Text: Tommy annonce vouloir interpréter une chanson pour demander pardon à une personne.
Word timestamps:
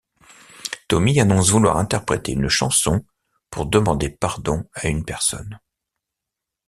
Tommy 0.87 1.19
annonce 1.19 1.51
vouloir 1.51 1.77
interpréter 1.77 2.31
une 2.31 2.47
chanson 2.49 3.05
pour 3.51 3.67
demander 3.67 4.09
pardon 4.09 4.63
à 4.73 4.87
une 4.87 5.05
personne. 5.05 5.59